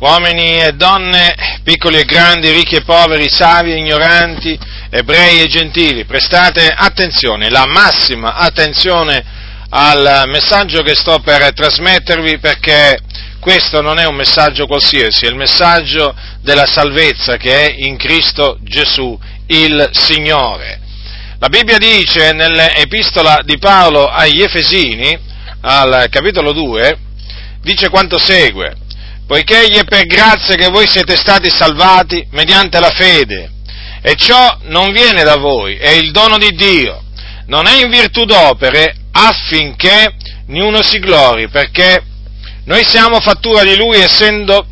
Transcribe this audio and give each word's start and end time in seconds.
uomini 0.00 0.62
e 0.62 0.72
donne, 0.72 1.60
piccoli 1.62 1.98
e 1.98 2.04
grandi, 2.04 2.50
ricchi 2.50 2.76
e 2.76 2.82
poveri, 2.82 3.28
savi 3.30 3.72
e 3.72 3.76
ignoranti, 3.76 4.58
ebrei 4.90 5.40
e 5.40 5.46
gentili, 5.46 6.04
prestate 6.04 6.66
attenzione, 6.66 7.48
la 7.50 7.66
massima 7.66 8.34
attenzione 8.34 9.42
al 9.70 10.24
messaggio 10.26 10.82
che 10.82 10.94
sto 10.94 11.18
per 11.20 11.52
trasmettervi 11.52 12.38
perché 12.38 12.98
questo 13.40 13.82
non 13.82 13.98
è 13.98 14.06
un 14.06 14.14
messaggio 14.14 14.66
qualsiasi, 14.66 15.26
è 15.26 15.28
il 15.28 15.36
messaggio 15.36 16.14
della 16.40 16.66
salvezza 16.66 17.36
che 17.36 17.66
è 17.66 17.74
in 17.78 17.96
Cristo 17.96 18.58
Gesù, 18.62 19.18
il 19.48 19.90
Signore. 19.92 20.80
La 21.38 21.48
Bibbia 21.48 21.76
dice 21.76 22.32
nell'epistola 22.32 23.40
di 23.44 23.58
Paolo 23.58 24.08
agli 24.08 24.40
Efesini, 24.40 25.18
al 25.60 26.06
capitolo 26.08 26.52
2, 26.52 26.98
dice 27.60 27.88
quanto 27.90 28.18
segue, 28.18 28.76
poiché 29.26 29.64
è 29.64 29.84
per 29.84 30.04
grazia 30.06 30.54
che 30.54 30.68
voi 30.68 30.86
siete 30.86 31.16
stati 31.16 31.50
salvati 31.50 32.26
mediante 32.30 32.78
la 32.78 32.90
fede, 32.90 33.50
e 34.02 34.14
ciò 34.16 34.58
non 34.64 34.92
viene 34.92 35.22
da 35.22 35.36
voi, 35.36 35.76
è 35.76 35.90
il 35.90 36.10
dono 36.10 36.36
di 36.36 36.50
Dio, 36.50 37.02
non 37.46 37.66
è 37.66 37.82
in 37.82 37.90
virtù 37.90 38.24
d'opere 38.24 38.94
affinché 39.12 40.14
niuno 40.48 40.82
si 40.82 40.98
glori, 40.98 41.48
perché 41.48 42.02
noi 42.64 42.84
siamo 42.84 43.20
fattura 43.20 43.62
di 43.62 43.76
Lui 43.76 43.98
essendo 43.98 44.66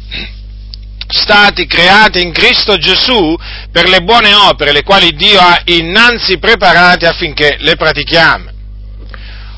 stati 1.06 1.66
creati 1.66 2.22
in 2.22 2.32
Cristo 2.32 2.76
Gesù 2.76 3.36
per 3.70 3.88
le 3.88 4.00
buone 4.00 4.32
opere, 4.34 4.72
le 4.72 4.82
quali 4.82 5.14
Dio 5.14 5.40
ha 5.40 5.60
innanzi 5.64 6.38
preparate 6.38 7.06
affinché 7.06 7.56
le 7.60 7.76
pratichiamo. 7.76 8.50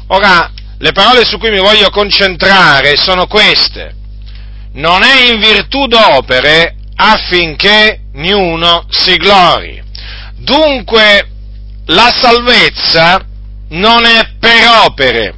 Ora, 0.08 0.52
le 0.78 0.92
parole 0.92 1.24
su 1.24 1.38
cui 1.38 1.50
mi 1.50 1.60
voglio 1.60 1.90
concentrare 1.90 2.96
sono 2.96 3.26
queste 3.26 4.02
non 4.74 5.02
è 5.02 5.30
in 5.30 5.40
virtù 5.40 5.86
d'opere 5.86 6.76
affinché 6.96 8.00
niuno 8.12 8.86
si 8.88 9.16
glori. 9.16 9.82
Dunque 10.36 11.28
la 11.86 12.12
salvezza 12.14 13.24
non 13.70 14.04
è 14.04 14.30
per 14.38 14.68
opere. 14.86 15.34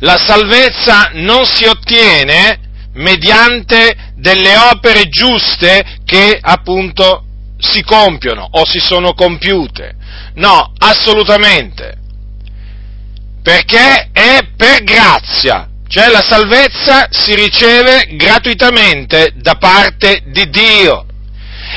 La 0.00 0.16
salvezza 0.16 1.10
non 1.14 1.44
si 1.44 1.64
ottiene 1.64 2.58
mediante 2.94 4.12
delle 4.16 4.56
opere 4.56 5.08
giuste 5.08 6.00
che 6.04 6.38
appunto 6.40 7.24
si 7.58 7.82
compiono 7.82 8.46
o 8.50 8.66
si 8.66 8.80
sono 8.80 9.14
compiute. 9.14 9.94
No, 10.34 10.72
assolutamente. 10.78 11.98
Perché 13.42 14.10
è 14.12 14.38
per 14.56 14.82
grazia, 14.82 15.68
cioè 15.92 16.08
la 16.08 16.22
salvezza 16.26 17.08
si 17.10 17.34
riceve 17.34 18.06
gratuitamente 18.12 19.32
da 19.34 19.56
parte 19.56 20.22
di 20.28 20.48
Dio 20.48 21.04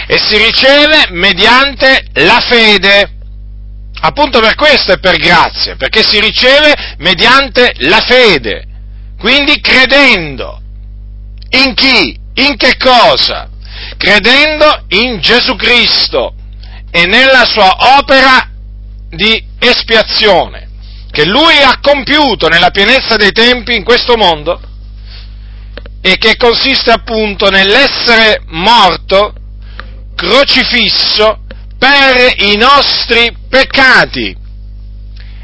e 0.08 0.18
si 0.18 0.38
riceve 0.38 1.08
mediante 1.10 2.06
la 2.14 2.40
fede. 2.40 3.12
Appunto 4.00 4.40
per 4.40 4.56
questo 4.56 4.94
è 4.94 5.00
per 5.00 5.18
grazia, 5.18 5.76
perché 5.76 6.02
si 6.02 6.22
riceve 6.22 6.96
mediante 7.00 7.74
la 7.80 8.00
fede, 8.00 8.66
quindi 9.20 9.60
credendo. 9.60 10.62
In 11.50 11.74
chi? 11.74 12.18
In 12.36 12.56
che 12.56 12.78
cosa? 12.78 13.50
Credendo 13.98 14.86
in 14.90 15.20
Gesù 15.20 15.58
Cristo 15.58 16.36
e 16.90 17.06
nella 17.06 17.44
sua 17.44 17.98
opera 17.98 18.50
di 19.10 19.44
espiazione 19.60 20.65
che 21.16 21.26
lui 21.26 21.58
ha 21.62 21.80
compiuto 21.82 22.50
nella 22.50 22.72
pienezza 22.72 23.16
dei 23.16 23.32
tempi 23.32 23.74
in 23.74 23.86
questo 23.86 24.18
mondo 24.18 24.60
e 26.02 26.18
che 26.18 26.36
consiste 26.36 26.92
appunto 26.92 27.50
nell'essere 27.50 28.42
morto, 28.48 29.34
crocifisso 30.14 31.46
per 31.80 32.34
i 32.44 32.58
nostri 32.58 33.34
peccati 33.48 34.36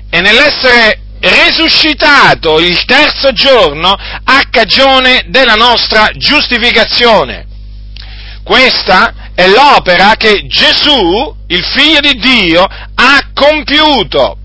e 0.09 0.19
nell'essere 0.19 1.03
risuscitato 1.21 2.59
il 2.59 2.83
terzo 2.83 3.31
giorno 3.31 3.91
a 3.93 4.41
cagione 4.49 5.23
della 5.27 5.55
nostra 5.55 6.09
giustificazione. 6.17 7.47
Questa 8.43 9.31
è 9.33 9.47
l'opera 9.47 10.15
che 10.17 10.45
Gesù, 10.47 11.33
il 11.47 11.63
figlio 11.63 12.01
di 12.01 12.15
Dio, 12.15 12.61
ha 12.61 13.29
compiuto 13.33 14.35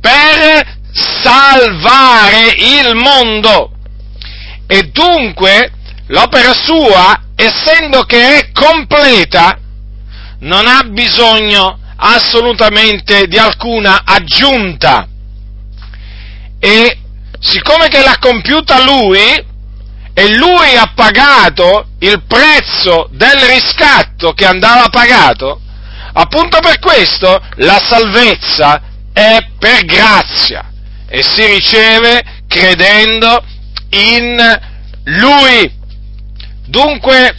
per 0.00 0.78
salvare 0.92 2.54
il 2.56 2.94
mondo. 2.94 3.72
E 4.66 4.82
dunque 4.84 5.72
l'opera 6.06 6.52
sua, 6.52 7.20
essendo 7.34 8.02
che 8.04 8.38
è 8.38 8.52
completa, 8.52 9.58
non 10.40 10.66
ha 10.66 10.82
bisogno 10.84 11.78
assolutamente 11.96 13.26
di 13.26 13.36
alcuna 13.36 14.02
aggiunta. 14.04 15.06
E 16.58 16.98
siccome 17.38 17.88
che 17.88 18.02
l'ha 18.02 18.16
compiuta 18.18 18.82
lui, 18.82 19.48
e 20.12 20.34
lui 20.36 20.76
ha 20.76 20.92
pagato 20.94 21.88
il 22.00 22.22
prezzo 22.26 23.08
del 23.12 23.38
riscatto 23.38 24.32
che 24.32 24.44
andava 24.44 24.88
pagato, 24.88 25.60
appunto 26.12 26.58
per 26.60 26.78
questo 26.78 27.40
la 27.56 27.80
salvezza 27.82 28.82
è 29.20 29.46
per 29.58 29.84
grazia 29.84 30.72
e 31.06 31.22
si 31.22 31.44
riceve 31.44 32.22
credendo 32.46 33.44
in 33.90 34.60
Lui. 35.04 35.78
Dunque, 36.66 37.36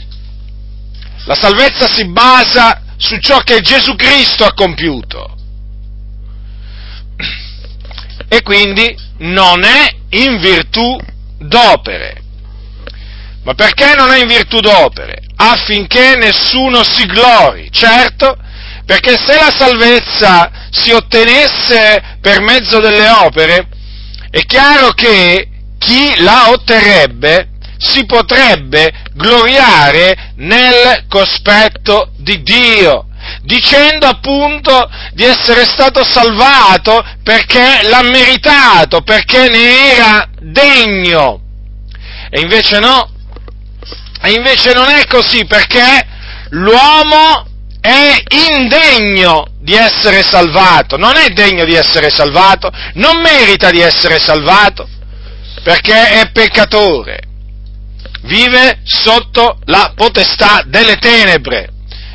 la 1.25 1.35
salvezza 1.35 1.87
si 1.87 2.05
basa 2.05 2.81
su 2.97 3.17
ciò 3.17 3.39
che 3.39 3.61
Gesù 3.61 3.95
Cristo 3.95 4.45
ha 4.45 4.53
compiuto. 4.53 5.37
E 8.27 8.41
quindi 8.43 8.95
non 9.19 9.63
è 9.63 9.95
in 10.09 10.39
virtù 10.39 10.97
d'opere. 11.37 12.21
Ma 13.43 13.53
perché 13.55 13.95
non 13.95 14.11
è 14.11 14.19
in 14.21 14.27
virtù 14.27 14.59
d'opere? 14.59 15.23
Affinché 15.35 16.15
nessuno 16.15 16.83
si 16.83 17.05
glori. 17.05 17.69
Certo, 17.71 18.37
perché 18.91 19.18
se 19.25 19.35
la 19.35 19.50
salvezza 19.57 20.52
si 20.69 20.91
ottenesse 20.91 22.18
per 22.19 22.41
mezzo 22.41 22.81
delle 22.81 23.07
opere, 23.07 23.69
è 24.29 24.44
chiaro 24.44 24.90
che 24.90 25.47
chi 25.79 26.22
la 26.22 26.50
otterrebbe 26.50 27.52
si 27.78 28.06
potrebbe 28.06 28.91
gloriare 29.13 30.34
nel 30.35 31.06
cospetto 31.07 32.12
di 32.18 32.44
Dio, 32.44 33.06
dicendo 33.44 34.07
appunto 34.07 34.90
di 35.13 35.23
essere 35.23 35.63
stato 35.63 36.03
salvato 36.03 37.02
perché 37.23 37.84
l'ha 37.84 38.03
meritato, 38.03 39.03
perché 39.03 39.47
ne 39.47 39.94
era 39.94 40.28
degno. 40.38 41.40
E 42.29 42.41
invece 42.41 42.79
no, 42.79 43.09
e 44.22 44.31
invece 44.34 44.73
non 44.73 44.90
è 44.90 45.06
così 45.06 45.46
perché 45.46 46.06
l'uomo 46.50 47.46
è 47.81 48.23
indegno 48.53 49.47
di 49.59 49.73
essere 49.73 50.21
salvato, 50.21 50.97
non 50.97 51.17
è 51.17 51.29
degno 51.29 51.65
di 51.65 51.73
essere 51.73 52.11
salvato, 52.11 52.71
non 52.93 53.19
merita 53.19 53.71
di 53.71 53.81
essere 53.81 54.19
salvato, 54.19 54.87
perché 55.63 56.21
è 56.21 56.29
peccatore, 56.31 57.19
vive 58.21 58.81
sotto 58.83 59.57
la 59.65 59.93
potestà 59.95 60.63
delle 60.67 60.97
tenebre, 60.97 61.69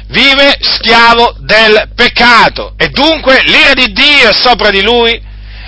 vive 0.06 0.56
schiavo 0.60 1.34
del 1.40 1.90
peccato. 1.96 2.74
E 2.76 2.88
dunque 2.90 3.42
l'ira 3.42 3.74
di 3.74 3.92
Dio 3.92 4.30
è 4.30 4.34
sopra 4.34 4.70
di 4.70 4.82
lui 4.82 5.20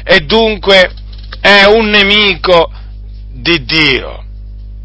e 0.05 0.21
dunque 0.21 0.93
è 1.41 1.65
un 1.65 1.89
nemico 1.89 2.71
di 3.33 3.65
Dio. 3.65 4.25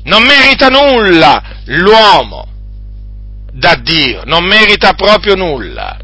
Non 0.05 0.23
merita 0.23 0.69
nulla 0.69 1.41
l'uomo 1.65 2.52
da 3.53 3.75
Dio, 3.75 4.23
non 4.25 4.43
merita 4.43 4.93
proprio 4.93 5.35
nulla. 5.35 5.97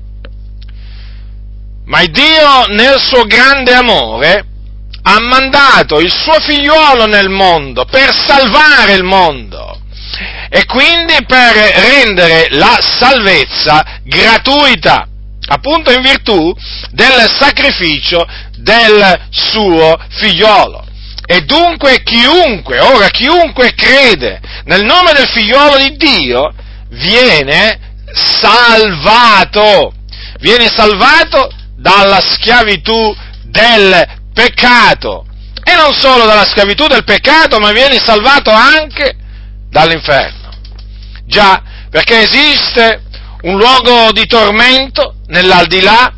Ma 1.86 2.06
Dio 2.06 2.66
nel 2.68 3.00
suo 3.02 3.24
grande 3.24 3.74
amore 3.74 4.46
ha 5.02 5.20
mandato 5.20 6.00
il 6.00 6.12
suo 6.12 6.40
figliuolo 6.40 7.08
nel 7.08 7.30
mondo 7.30 7.86
per 7.86 8.14
salvare 8.14 8.94
il 8.94 9.04
mondo 9.04 9.82
e 10.50 10.66
quindi 10.66 11.16
per 11.26 11.54
rendere 11.54 12.48
la 12.52 12.78
salvezza 12.80 14.02
gratuita, 14.04 15.08
appunto 15.48 15.92
in 15.92 16.02
virtù 16.02 16.54
del 16.92 17.28
sacrificio 17.40 18.28
del 18.58 19.28
suo 19.32 19.98
figliolo. 20.10 20.86
E 21.26 21.42
dunque 21.42 22.02
chiunque, 22.04 22.80
ora 22.80 23.08
chiunque 23.10 23.74
crede 23.74 24.42
nel 24.66 24.84
nome 24.84 25.14
del 25.14 25.28
figliolo 25.28 25.78
di 25.78 25.96
Dio, 25.96 26.54
viene 26.90 27.80
salvato, 28.14 29.94
viene 30.40 30.68
salvato 30.68 31.50
dalla 31.76 32.20
schiavitù 32.22 33.16
del 33.44 34.06
peccato. 34.34 35.26
E 35.64 35.76
non 35.76 35.94
solo 35.94 36.26
dalla 36.26 36.46
schiavitù 36.46 36.88
del 36.88 37.04
peccato, 37.04 37.60
ma 37.60 37.72
viene 37.72 38.00
salvato 38.00 38.50
anche 38.50 39.16
dall'inferno. 39.70 40.50
Già, 41.26 41.62
perché 41.90 42.22
esiste 42.22 43.04
un 43.42 43.58
luogo 43.58 44.12
di 44.12 44.26
tormento 44.26 45.16
nell'aldilà 45.28 46.14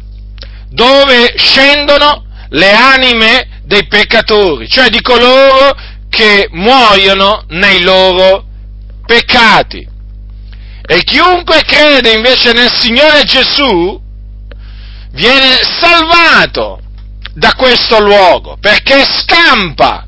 dove 0.69 1.33
scendono 1.37 2.25
le 2.49 2.71
anime 2.71 3.61
dei 3.63 3.85
peccatori, 3.87 4.67
cioè 4.67 4.89
di 4.89 5.01
coloro 5.01 5.75
che 6.09 6.47
muoiono 6.51 7.43
nei 7.49 7.81
loro 7.81 8.45
peccati. 9.05 9.87
E 10.91 11.05
chiunque 11.05 11.63
crede 11.63 12.11
invece 12.11 12.51
nel 12.51 12.69
Signore 12.69 13.23
Gesù 13.23 13.97
viene 15.11 15.61
salvato 15.79 16.81
da 17.33 17.53
questo 17.53 18.01
luogo 18.01 18.57
perché 18.59 19.05
scampa 19.05 20.05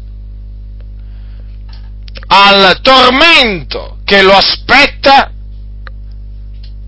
al 2.28 2.82
tormento 2.82 4.00
che 4.04 4.24
lo 4.24 4.34
aspetta 4.34 5.32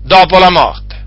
dopo 0.02 0.38
la 0.38 0.50
morte. 0.50 1.06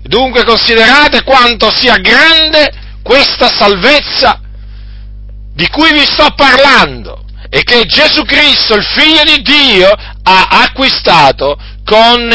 Dunque 0.00 0.44
considerate 0.44 1.24
quanto 1.24 1.70
sia 1.76 1.98
grande 1.98 2.72
questa 3.02 3.50
salvezza 3.54 4.40
di 5.52 5.68
cui 5.68 5.92
vi 5.92 6.06
sto 6.06 6.32
parlando 6.34 7.22
e 7.50 7.62
che 7.64 7.84
Gesù 7.84 8.22
Cristo, 8.22 8.76
il 8.76 8.82
Figlio 8.82 9.24
di 9.24 9.42
Dio, 9.42 9.90
ha 9.90 10.46
acquistato 10.62 11.56
con 11.84 12.30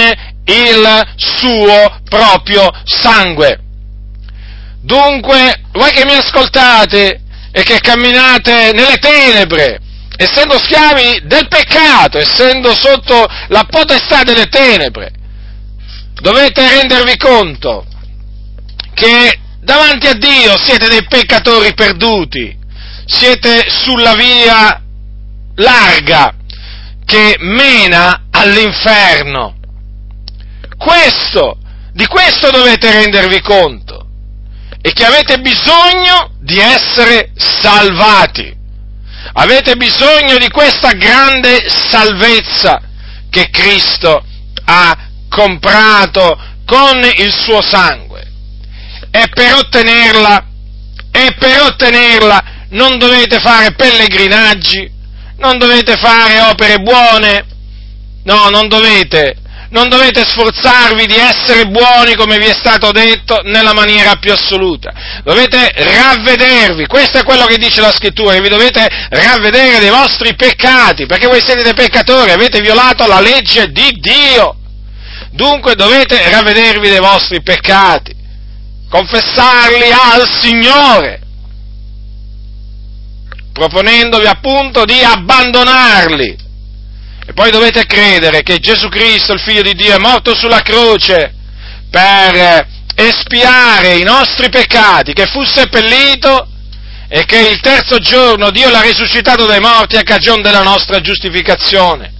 il 0.45 1.07
suo 1.15 1.99
proprio 2.07 2.69
sangue. 2.83 3.59
Dunque, 4.81 5.61
voi 5.73 5.91
che 5.91 6.05
mi 6.05 6.13
ascoltate 6.13 7.21
e 7.51 7.63
che 7.63 7.79
camminate 7.79 8.71
nelle 8.73 8.97
tenebre, 8.97 9.79
essendo 10.15 10.57
schiavi 10.57 11.21
del 11.23 11.47
peccato, 11.47 12.17
essendo 12.17 12.73
sotto 12.73 13.27
la 13.47 13.65
potestà 13.69 14.23
delle 14.23 14.45
tenebre, 14.45 15.11
dovete 16.21 16.67
rendervi 16.67 17.17
conto 17.17 17.85
che 18.93 19.39
davanti 19.61 20.07
a 20.07 20.13
Dio 20.13 20.57
siete 20.57 20.87
dei 20.87 21.05
peccatori 21.07 21.73
perduti, 21.73 22.57
siete 23.05 23.65
sulla 23.69 24.13
via 24.15 24.81
larga 25.55 26.33
che 27.05 27.35
mena 27.39 28.25
all'inferno. 28.39 29.55
Questo, 30.77 31.57
di 31.91 32.05
questo 32.05 32.49
dovete 32.49 32.91
rendervi 32.91 33.41
conto 33.41 34.07
e 34.81 34.93
che 34.93 35.05
avete 35.05 35.39
bisogno 35.39 36.31
di 36.39 36.57
essere 36.57 37.31
salvati. 37.35 38.57
Avete 39.33 39.75
bisogno 39.75 40.37
di 40.37 40.49
questa 40.49 40.93
grande 40.93 41.65
salvezza 41.67 42.81
che 43.29 43.49
Cristo 43.49 44.23
ha 44.65 44.97
comprato 45.27 46.39
con 46.65 46.97
il 47.17 47.31
suo 47.31 47.61
sangue. 47.61 48.25
E 49.11 49.27
per 49.33 49.55
ottenerla, 49.55 50.45
e 51.11 51.35
per 51.37 51.61
ottenerla 51.61 52.43
non 52.69 52.97
dovete 52.97 53.39
fare 53.39 53.73
pellegrinaggi, 53.73 54.89
non 55.37 55.57
dovete 55.57 55.97
fare 55.97 56.39
opere 56.41 56.77
buone, 56.77 57.45
no, 58.23 58.49
non 58.49 58.67
dovete, 58.67 59.35
non 59.69 59.87
dovete 59.87 60.25
sforzarvi 60.25 61.05
di 61.05 61.15
essere 61.15 61.67
buoni 61.67 62.15
come 62.15 62.37
vi 62.37 62.45
è 62.45 62.53
stato 62.53 62.91
detto 62.91 63.41
nella 63.43 63.73
maniera 63.73 64.15
più 64.15 64.31
assoluta. 64.31 65.21
Dovete 65.23 65.71
ravvedervi, 65.75 66.87
questo 66.87 67.19
è 67.19 67.23
quello 67.23 67.45
che 67.45 67.57
dice 67.57 67.81
la 67.81 67.91
scrittura, 67.91 68.33
che 68.33 68.41
vi 68.41 68.49
dovete 68.49 68.87
ravvedere 69.09 69.79
dei 69.79 69.89
vostri 69.89 70.35
peccati, 70.35 71.05
perché 71.05 71.27
voi 71.27 71.41
siete 71.41 71.63
dei 71.63 71.73
peccatori, 71.73 72.31
avete 72.31 72.61
violato 72.61 73.05
la 73.05 73.19
legge 73.19 73.71
di 73.71 73.91
Dio. 73.99 74.55
Dunque 75.31 75.75
dovete 75.75 76.29
ravvedervi 76.29 76.89
dei 76.89 76.99
vostri 76.99 77.41
peccati, 77.41 78.15
confessarli 78.89 79.91
al 79.91 80.27
Signore, 80.27 81.21
proponendovi 83.53 84.25
appunto 84.25 84.85
di 84.85 84.99
abbandonarli. 84.99 86.47
E 87.29 87.33
poi 87.33 87.51
dovete 87.51 87.85
credere 87.85 88.41
che 88.41 88.57
Gesù 88.57 88.89
Cristo, 88.89 89.33
il 89.33 89.39
Figlio 89.39 89.61
di 89.61 89.75
Dio, 89.75 89.93
è 89.93 89.99
morto 89.99 90.33
sulla 90.33 90.61
croce 90.61 91.31
per 91.91 92.67
espiare 92.95 93.97
i 93.97 94.03
nostri 94.03 94.49
peccati, 94.49 95.13
che 95.13 95.27
fu 95.27 95.43
seppellito 95.43 96.47
e 97.07 97.25
che 97.25 97.37
il 97.37 97.59
terzo 97.59 97.99
giorno 97.99 98.49
Dio 98.49 98.71
l'ha 98.71 98.81
risuscitato 98.81 99.45
dai 99.45 99.59
morti 99.59 99.95
a 99.95 100.01
cagione 100.01 100.41
della 100.41 100.63
nostra 100.63 101.01
giustificazione. 101.01 102.13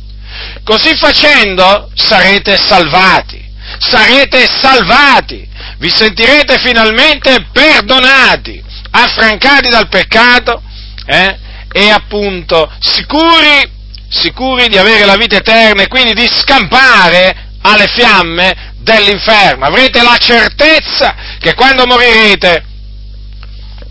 Così 0.63 0.95
facendo 0.95 1.89
sarete 1.95 2.55
salvati, 2.55 3.43
sarete 3.79 4.45
salvati, 4.45 5.43
vi 5.79 5.89
sentirete 5.89 6.59
finalmente 6.59 7.47
perdonati, 7.51 8.63
affrancati 8.91 9.69
dal 9.69 9.87
peccato 9.87 10.61
eh, 11.07 11.35
e 11.71 11.89
appunto 11.89 12.71
sicuri, 12.79 13.77
sicuri 14.09 14.67
di 14.67 14.77
avere 14.77 15.05
la 15.05 15.15
vita 15.15 15.37
eterna 15.37 15.83
e 15.83 15.87
quindi 15.87 16.13
di 16.13 16.27
scampare 16.27 17.47
alle 17.61 17.87
fiamme 17.87 18.73
dell'inferno. 18.79 19.65
Avrete 19.65 20.01
la 20.01 20.17
certezza 20.17 21.15
che 21.39 21.53
quando 21.53 21.85
morirete, 21.85 22.63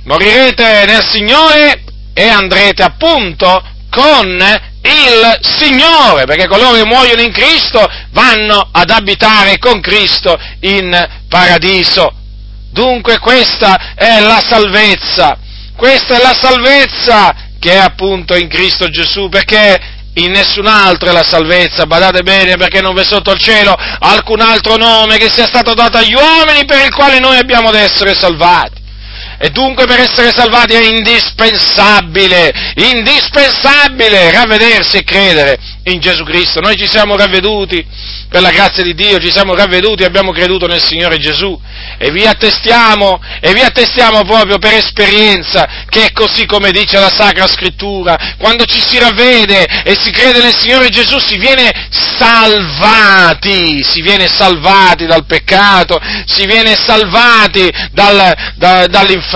morirete 0.05 0.85
nel 0.87 1.07
Signore 1.07 1.85
e 2.13 2.29
andrete 2.29 2.83
appunto 2.83 3.63
con 3.91 4.27
il 4.83 5.39
Signore, 5.43 6.25
perché 6.25 6.47
coloro 6.47 6.77
che 6.77 6.85
muoiono 6.85 7.21
in 7.21 7.33
Cristo 7.33 7.87
vanno 8.11 8.69
ad 8.73 8.91
abitare 8.91 9.59
con 9.59 9.81
Cristo 9.81 10.39
in 10.61 11.09
paradiso. 11.29 12.13
Dunque 12.71 13.19
questa 13.19 13.95
è 13.95 14.21
la 14.21 14.41
salvezza, 14.47 15.39
questa 15.77 16.17
è 16.19 16.23
la 16.23 16.37
salvezza 16.39 17.35
che 17.59 17.73
è 17.73 17.77
appunto 17.77 18.37
in 18.37 18.49
Cristo 18.49 18.89
Gesù, 18.89 19.29
perché 19.29 19.97
in 20.25 20.33
nessun 20.33 20.67
altro 20.67 21.09
è 21.09 21.13
la 21.13 21.25
salvezza, 21.25 21.87
badate 21.87 22.23
bene 22.23 22.57
perché 22.57 22.81
non 22.81 22.95
v'è 22.95 23.05
sotto 23.05 23.33
il 23.33 23.39
cielo 23.39 23.75
alcun 23.99 24.41
altro 24.41 24.77
nome 24.77 25.17
che 25.17 25.31
sia 25.31 25.47
stato 25.47 25.75
dato 25.75 25.99
agli 25.99 26.15
uomini 26.15 26.65
per 26.65 26.85
il 26.85 26.95
quale 26.95 27.19
noi 27.19 27.37
abbiamo 27.37 27.69
ad 27.69 27.77
essere 27.77 28.15
salvati. 28.15 28.78
E 29.41 29.51
dunque 29.51 29.87
per 29.87 30.01
essere 30.01 30.33
salvati 30.33 30.75
è 30.75 30.83
indispensabile, 30.83 32.53
indispensabile 32.75 34.33
ravvedersi 34.33 34.97
e 34.97 35.05
credere 35.05 35.59
in 35.85 36.01
Gesù 36.01 36.25
Cristo. 36.25 36.61
Noi 36.61 36.77
ci 36.77 36.89
siamo 36.89 37.17
ravveduti 37.17 37.87
per 38.29 38.43
la 38.43 38.51
grazia 38.51 38.83
di 38.83 38.95
Dio, 38.95 39.19
ci 39.19 39.31
siamo 39.31 39.55
ravveduti 39.55 40.03
e 40.03 40.07
abbiamo 40.07 40.33
creduto 40.33 40.67
nel 40.67 40.83
Signore 40.83 41.19
Gesù 41.19 41.59
e 41.99 42.11
vi 42.11 42.27
attestiamo, 42.27 43.21
e 43.41 43.53
vi 43.53 43.61
attestiamo 43.61 44.25
proprio 44.25 44.59
per 44.59 44.75
esperienza 44.75 45.87
che 45.89 46.07
è 46.07 46.13
così 46.13 46.45
come 46.45 46.73
dice 46.73 46.99
la 46.99 47.11
Sacra 47.11 47.47
Scrittura. 47.47 48.35
Quando 48.39 48.65
ci 48.65 48.81
si 48.81 48.99
ravvede 48.99 49.65
e 49.85 49.97
si 50.01 50.11
crede 50.11 50.43
nel 50.43 50.57
Signore 50.57 50.89
Gesù 50.89 51.19
si 51.19 51.39
viene 51.39 51.71
salvati, 51.91 53.85
si 53.85 54.03
viene 54.03 54.29
salvati 54.29 55.07
dal 55.07 55.27
peccato, 55.27 55.99
si 56.27 56.45
viene 56.47 56.75
salvati 56.75 57.71
dal, 57.93 58.35
da, 58.57 58.87
dall'inferno. 58.87 59.28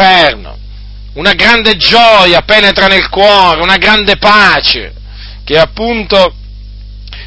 Una 1.15 1.35
grande 1.35 1.77
gioia 1.77 2.41
penetra 2.43 2.87
nel 2.87 3.09
cuore, 3.09 3.61
una 3.61 3.77
grande 3.77 4.17
pace, 4.17 4.95
che 5.45 5.55
è 5.55 5.59
appunto, 5.59 6.35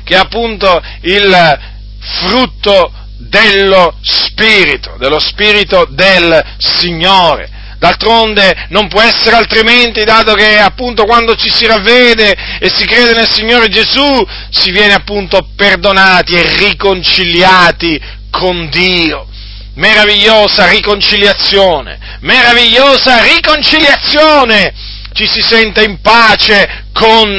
che 0.03 0.15
è 0.15 0.17
appunto 0.17 0.81
il 1.01 1.59
frutto 1.99 2.91
dello 3.17 3.95
Spirito, 4.01 4.95
dello 4.97 5.19
Spirito 5.19 5.85
del 5.89 6.43
Signore. 6.57 7.49
D'altronde 7.77 8.67
non 8.69 8.87
può 8.87 9.01
essere 9.01 9.35
altrimenti, 9.35 10.03
dato 10.03 10.33
che 10.33 10.57
appunto 10.57 11.03
quando 11.03 11.35
ci 11.35 11.51
si 11.51 11.67
ravvede 11.67 12.33
e 12.59 12.69
si 12.69 12.85
crede 12.85 13.13
nel 13.13 13.29
Signore 13.29 13.69
Gesù, 13.69 14.25
si 14.49 14.71
viene 14.71 14.93
appunto 14.93 15.49
perdonati 15.55 16.33
e 16.33 16.57
riconciliati 16.57 18.01
con 18.31 18.69
Dio. 18.69 19.27
Meravigliosa 19.75 20.67
riconciliazione, 20.67 21.99
meravigliosa 22.21 23.21
riconciliazione! 23.23 24.73
Ci 25.13 25.27
si 25.27 25.41
sente 25.41 25.83
in 25.83 26.01
pace 26.01 26.85
con 26.91 27.37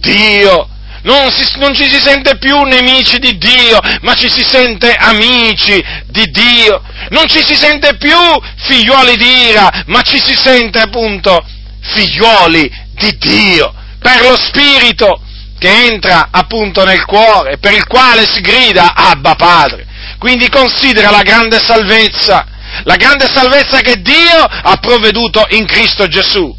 Dio 0.00 0.68
non, 1.02 1.30
si, 1.30 1.58
non, 1.58 1.74
ci 1.74 1.88
si 1.88 2.00
sente 2.00 2.36
più 2.38 2.60
nemici 2.62 3.18
di 3.18 3.38
Dio, 3.38 3.78
ma 4.02 4.14
ci 4.14 4.28
si 4.28 4.42
sente 4.42 4.92
amici 4.92 5.82
di 6.06 6.24
Dio. 6.30 6.82
Non 7.10 7.26
ci 7.28 7.42
si 7.44 7.54
sente 7.54 7.96
più 7.96 8.18
figliuoli 8.56 9.16
di 9.16 9.48
ira, 9.48 9.84
ma 9.86 10.02
ci 10.02 10.20
si 10.22 10.34
sente 10.34 10.80
appunto 10.80 11.42
figliuoli 11.80 12.70
di 12.92 13.16
Dio. 13.16 13.72
Per 13.98 14.20
lo 14.20 14.36
Spirito 14.36 15.22
che 15.58 15.86
entra 15.86 16.28
appunto 16.30 16.84
nel 16.84 17.04
cuore, 17.04 17.58
per 17.58 17.72
il 17.72 17.86
quale 17.86 18.26
si 18.26 18.40
grida 18.40 18.94
Abba 18.94 19.34
Padre. 19.34 19.86
Quindi 20.18 20.48
considera 20.48 21.10
la 21.10 21.22
grande 21.22 21.58
salvezza, 21.58 22.46
la 22.84 22.96
grande 22.96 23.28
salvezza 23.30 23.80
che 23.80 24.00
Dio 24.00 24.42
ha 24.42 24.76
provveduto 24.76 25.44
in 25.50 25.64
Cristo 25.66 26.06
Gesù. 26.08 26.54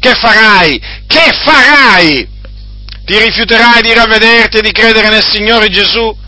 Che 0.00 0.14
farai? 0.14 0.80
Che 1.06 1.32
farai? 1.44 2.28
Ti 3.04 3.18
rifiuterai 3.18 3.82
di 3.82 3.92
ravvederti 3.92 4.58
e 4.58 4.62
di 4.62 4.72
credere 4.72 5.08
nel 5.08 5.24
Signore 5.24 5.68
Gesù? 5.68 6.22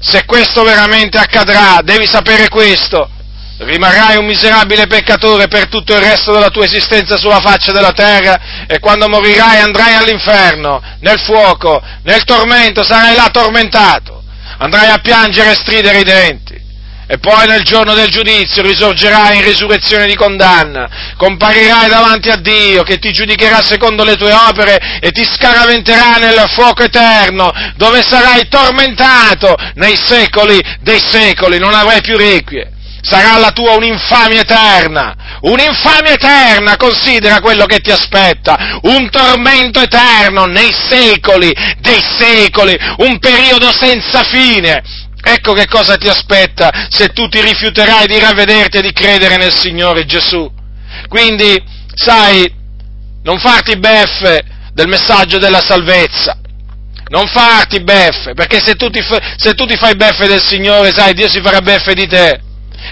se 0.00 0.24
questo 0.24 0.62
veramente 0.62 1.18
accadrà, 1.18 1.80
devi 1.82 2.06
sapere 2.06 2.48
questo, 2.48 3.10
rimarrai 3.58 4.16
un 4.16 4.26
miserabile 4.26 4.86
peccatore 4.86 5.48
per 5.48 5.68
tutto 5.68 5.92
il 5.94 6.00
resto 6.00 6.32
della 6.32 6.50
tua 6.50 6.64
esistenza 6.64 7.16
sulla 7.16 7.40
faccia 7.40 7.72
della 7.72 7.92
terra 7.92 8.66
e 8.66 8.78
quando 8.78 9.08
morirai 9.08 9.60
andrai 9.60 9.94
all'inferno, 9.94 10.80
nel 11.00 11.18
fuoco, 11.20 11.82
nel 12.04 12.22
tormento, 12.24 12.84
sarai 12.84 13.16
là 13.16 13.28
tormentato, 13.30 14.17
andrai 14.58 14.90
a 14.90 14.98
piangere 14.98 15.52
e 15.52 15.54
stridere 15.54 16.00
i 16.00 16.04
denti. 16.04 16.66
E 17.10 17.16
poi 17.16 17.46
nel 17.46 17.62
giorno 17.62 17.94
del 17.94 18.10
giudizio 18.10 18.60
risorgerai 18.60 19.38
in 19.38 19.44
risurrezione 19.44 20.06
di 20.06 20.14
condanna, 20.14 21.14
comparirai 21.16 21.88
davanti 21.88 22.28
a 22.28 22.36
Dio 22.36 22.82
che 22.82 22.98
ti 22.98 23.12
giudicherà 23.12 23.62
secondo 23.62 24.04
le 24.04 24.16
tue 24.16 24.30
opere 24.30 24.98
e 25.00 25.10
ti 25.10 25.24
scaraventerà 25.24 26.18
nel 26.18 26.44
fuoco 26.48 26.82
eterno, 26.82 27.50
dove 27.76 28.02
sarai 28.02 28.46
tormentato 28.48 29.54
nei 29.76 29.96
secoli 29.96 30.60
dei 30.82 31.00
secoli, 31.00 31.58
non 31.58 31.72
avrai 31.72 32.02
più 32.02 32.14
requie. 32.18 32.72
Sarà 33.00 33.38
la 33.38 33.52
tua 33.52 33.72
un'infamia 33.72 34.40
eterna, 34.40 35.14
un'infamia 35.40 36.12
eterna, 36.12 36.76
considera 36.76 37.40
quello 37.40 37.66
che 37.66 37.78
ti 37.78 37.90
aspetta, 37.90 38.78
un 38.82 39.08
tormento 39.10 39.80
eterno 39.80 40.46
nei 40.46 40.72
secoli 40.88 41.52
dei 41.78 42.02
secoli, 42.18 42.76
un 42.98 43.18
periodo 43.18 43.72
senza 43.72 44.22
fine, 44.24 44.82
Ecco 45.20 45.52
che 45.52 45.66
cosa 45.66 45.96
ti 45.96 46.08
aspetta 46.08 46.70
se 46.88 47.08
tu 47.08 47.28
ti 47.28 47.40
rifiuterai 47.40 48.06
di 48.06 48.18
ravvederti 48.18 48.78
e 48.78 48.82
di 48.82 48.92
credere 48.92 49.36
nel 49.36 49.52
Signore 49.52 50.06
Gesù. 50.06 50.50
Quindi, 51.08 51.60
sai, 51.92 52.50
non 53.24 53.38
farti 53.38 53.76
beffe 53.76 54.42
del 54.72 54.88
messaggio 54.88 55.38
della 55.38 55.60
salvezza. 55.60 56.38
Non 57.08 57.26
farti 57.26 57.82
beffe, 57.82 58.34
perché 58.34 58.60
se 58.62 58.74
tu, 58.76 58.90
ti, 58.90 59.02
se 59.36 59.54
tu 59.54 59.64
ti 59.66 59.76
fai 59.76 59.96
beffe 59.96 60.26
del 60.26 60.42
Signore, 60.42 60.92
sai, 60.92 61.14
Dio 61.14 61.28
si 61.28 61.40
farà 61.40 61.60
beffe 61.60 61.94
di 61.94 62.06
te. 62.06 62.40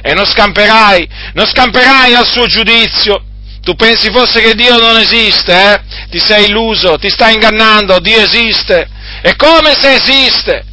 E 0.02 0.14
non 0.14 0.26
scamperai, 0.26 1.08
non 1.34 1.46
scamperai 1.46 2.14
al 2.14 2.26
suo 2.26 2.46
giudizio. 2.46 3.22
Tu 3.62 3.74
pensi 3.74 4.10
forse 4.10 4.40
che 4.40 4.54
Dio 4.54 4.78
non 4.78 4.96
esiste, 4.96 5.52
eh? 5.52 5.80
Ti 6.10 6.20
sei 6.20 6.46
illuso, 6.46 6.98
ti 6.98 7.10
stai 7.10 7.34
ingannando, 7.34 7.98
Dio 7.98 8.20
esiste. 8.20 8.88
E 9.22 9.34
come 9.34 9.74
se 9.78 9.94
esiste? 9.94 10.64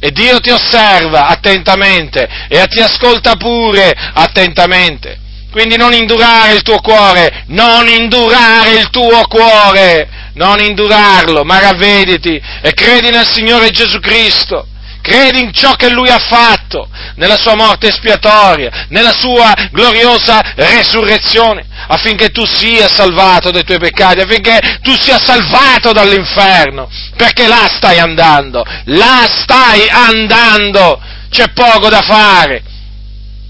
E 0.00 0.10
Dio 0.12 0.38
ti 0.40 0.50
osserva 0.50 1.26
attentamente 1.26 2.26
e 2.48 2.66
ti 2.68 2.80
ascolta 2.80 3.34
pure 3.36 3.92
attentamente. 4.14 5.18
Quindi 5.50 5.76
non 5.76 5.92
indurare 5.92 6.54
il 6.54 6.62
tuo 6.62 6.80
cuore, 6.80 7.44
non 7.48 7.88
indurare 7.88 8.78
il 8.78 8.90
tuo 8.90 9.26
cuore, 9.26 10.08
non 10.34 10.60
indurarlo, 10.60 11.42
ma 11.44 11.58
ravvediti 11.58 12.40
e 12.62 12.72
credi 12.72 13.10
nel 13.10 13.26
Signore 13.26 13.70
Gesù 13.70 13.98
Cristo 13.98 14.68
credi 15.08 15.40
in 15.40 15.52
ciò 15.52 15.72
che 15.72 15.88
Lui 15.88 16.10
ha 16.10 16.18
fatto, 16.18 16.88
nella 17.16 17.36
sua 17.36 17.56
morte 17.56 17.88
espiatoria, 17.88 18.86
nella 18.90 19.12
sua 19.12 19.52
gloriosa 19.72 20.40
resurrezione, 20.54 21.64
affinché 21.88 22.28
tu 22.28 22.44
sia 22.44 22.88
salvato 22.88 23.50
dai 23.50 23.64
tuoi 23.64 23.78
peccati, 23.78 24.20
affinché 24.20 24.78
tu 24.82 24.94
sia 25.00 25.18
salvato 25.18 25.92
dall'inferno, 25.92 26.88
perché 27.16 27.48
là 27.48 27.68
stai 27.74 27.98
andando, 27.98 28.62
là 28.84 29.26
stai 29.28 29.88
andando, 29.88 31.00
c'è 31.30 31.48
poco 31.52 31.88
da 31.88 32.02
fare, 32.02 32.62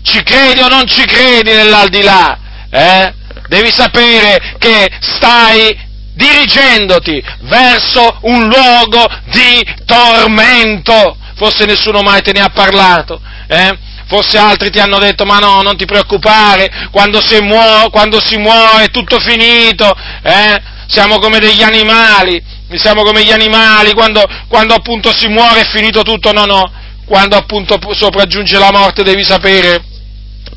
ci 0.02 0.22
credi 0.22 0.60
o 0.60 0.68
non 0.68 0.86
ci 0.86 1.04
credi 1.04 1.52
nell'aldilà, 1.52 2.38
eh? 2.70 3.12
Devi 3.48 3.72
sapere 3.72 4.56
che 4.58 4.88
stai 5.00 5.86
dirigendoti 6.14 7.22
verso 7.42 8.18
un 8.22 8.46
luogo 8.46 9.06
di 9.26 9.64
tormento, 9.86 11.16
forse 11.38 11.64
nessuno 11.64 12.02
mai 12.02 12.20
te 12.20 12.32
ne 12.32 12.40
ha 12.40 12.50
parlato, 12.50 13.20
eh? 13.46 13.78
forse 14.08 14.38
altri 14.38 14.70
ti 14.70 14.80
hanno 14.80 14.98
detto 14.98 15.24
ma 15.24 15.38
no, 15.38 15.62
non 15.62 15.76
ti 15.76 15.84
preoccupare, 15.84 16.88
quando 16.90 17.24
si 17.24 17.40
muore, 17.40 17.88
quando 17.90 18.20
si 18.20 18.36
muore 18.36 18.84
è 18.84 18.90
tutto 18.90 19.18
finito, 19.20 19.94
eh? 20.22 20.60
siamo 20.88 21.18
come 21.18 21.38
degli 21.38 21.62
animali, 21.62 22.42
siamo 22.74 23.02
come 23.02 23.22
gli 23.22 23.30
animali, 23.30 23.92
quando, 23.92 24.24
quando 24.48 24.74
appunto 24.74 25.14
si 25.16 25.28
muore 25.28 25.60
è 25.60 25.66
finito 25.66 26.02
tutto, 26.02 26.32
no, 26.32 26.44
no, 26.44 26.72
quando 27.06 27.36
appunto 27.36 27.78
sopraggiunge 27.92 28.58
la 28.58 28.72
morte 28.72 29.04
devi 29.04 29.24
sapere 29.24 29.84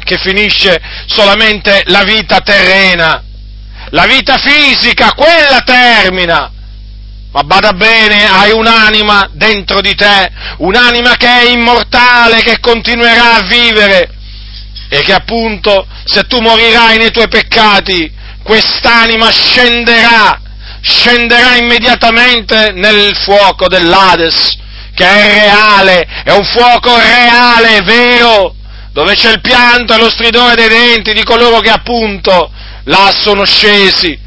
che 0.03 0.17
finisce 0.17 0.81
solamente 1.05 1.83
la 1.85 2.03
vita 2.03 2.39
terrena, 2.39 3.23
la 3.91 4.05
vita 4.07 4.38
fisica, 4.38 5.13
quella 5.13 5.61
termina, 5.63 6.51
ma 7.31 7.43
bada 7.43 7.71
bene, 7.71 8.29
hai 8.29 8.51
un'anima 8.51 9.29
dentro 9.31 9.79
di 9.79 9.95
te, 9.95 10.29
un'anima 10.57 11.15
che 11.15 11.27
è 11.27 11.50
immortale, 11.50 12.41
che 12.41 12.59
continuerà 12.59 13.35
a 13.35 13.43
vivere. 13.43 14.15
E 14.89 15.01
che 15.03 15.13
appunto 15.13 15.88
se 16.03 16.23
tu 16.23 16.39
morirai 16.41 16.97
nei 16.97 17.11
tuoi 17.11 17.29
peccati, 17.29 18.11
quest'anima 18.43 19.31
scenderà, 19.31 20.41
scenderà 20.81 21.55
immediatamente 21.55 22.73
nel 22.73 23.15
fuoco 23.15 23.69
dell'Ades, 23.69 24.57
che 24.93 25.05
è 25.05 25.41
reale, 25.43 26.05
è 26.25 26.31
un 26.31 26.43
fuoco 26.43 26.93
reale, 26.97 27.81
vero, 27.83 28.55
dove 28.91 29.15
c'è 29.15 29.31
il 29.31 29.39
pianto 29.39 29.93
e 29.93 29.97
lo 29.97 30.09
stridore 30.09 30.55
dei 30.55 30.67
denti 30.67 31.13
di 31.13 31.23
coloro 31.23 31.61
che 31.61 31.69
appunto 31.69 32.51
là 32.83 33.09
sono 33.17 33.45
scesi 33.45 34.19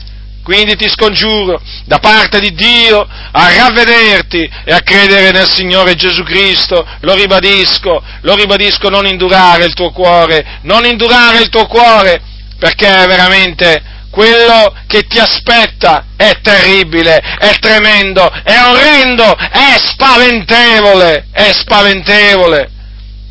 quindi 0.45 0.77
ti 0.77 0.89
scongiuro 0.89 1.61
da 1.87 1.99
parte 1.99 2.39
di 2.39 2.55
Dio 2.55 3.01
a 3.01 3.57
ravvederti 3.57 4.49
e 4.65 4.73
a 4.73 4.83
credere 4.83 5.33
nel 5.33 5.51
Signore 5.51 5.95
Gesù 5.95 6.23
Cristo. 6.23 6.87
Lo 7.01 7.15
ribadisco, 7.15 8.03
lo 8.21 8.35
ribadisco, 8.37 8.91
non 8.91 9.07
indurare 9.07 9.65
il 9.65 9.73
tuo 9.73 9.91
cuore, 9.91 10.61
non 10.63 10.85
indurare 10.85 11.41
il 11.41 11.49
tuo 11.49 11.67
cuore, 11.67 12.21
perché 12.59 12.87
veramente 12.87 13.83
quello 14.11 14.73
che 14.87 15.07
ti 15.07 15.19
aspetta 15.19 16.05
è 16.17 16.39
terribile, 16.41 17.17
è 17.17 17.59
tremendo, 17.59 18.31
è 18.31 18.63
orrendo, 18.65 19.35
è 19.35 19.77
spaventevole, 19.79 21.27
è 21.33 21.51
spaventevole. 21.53 22.71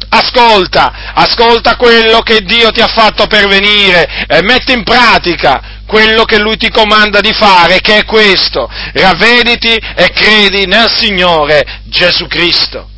Ascolta, 0.09 1.13
ascolta 1.15 1.75
quello 1.75 2.21
che 2.21 2.41
Dio 2.41 2.69
ti 2.69 2.81
ha 2.81 2.87
fatto 2.87 3.25
pervenire 3.25 4.25
e 4.27 4.43
metti 4.43 4.71
in 4.71 4.83
pratica 4.83 5.72
quello 5.85 6.23
che 6.23 6.39
Lui 6.39 6.57
ti 6.57 6.69
comanda 6.69 7.19
di 7.19 7.33
fare, 7.33 7.79
che 7.79 7.97
è 7.97 8.05
questo, 8.05 8.69
ravvediti 8.93 9.73
e 9.73 10.09
credi 10.13 10.65
nel 10.65 10.89
Signore 10.89 11.81
Gesù 11.85 12.27
Cristo. 12.27 12.92